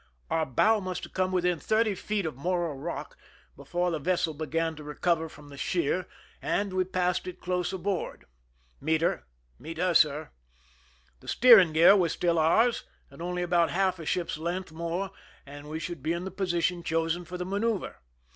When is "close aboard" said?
7.39-8.25